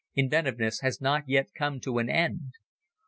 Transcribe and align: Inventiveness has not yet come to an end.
Inventiveness 0.15 0.79
has 0.79 0.99
not 0.99 1.29
yet 1.29 1.53
come 1.53 1.79
to 1.81 1.99
an 1.99 2.09
end. 2.09 2.53